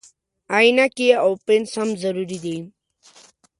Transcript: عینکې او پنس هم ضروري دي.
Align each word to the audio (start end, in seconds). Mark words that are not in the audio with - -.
عینکې 0.55 1.09
او 1.23 1.29
پنس 1.45 1.71
هم 1.79 1.89
ضروري 2.01 2.37
دي. 2.45 2.57